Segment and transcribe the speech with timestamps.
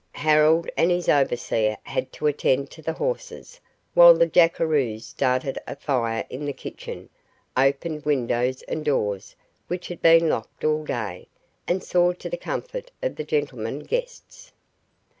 [0.13, 3.59] Harold and his overseer had to attend to the horses,
[3.93, 7.07] while the jackeroos started a fire in the kitchen,
[7.55, 9.35] opened windows and doors
[9.67, 11.27] which had been locked all day,
[11.67, 14.51] and saw to the comfort of the gentlemen guests.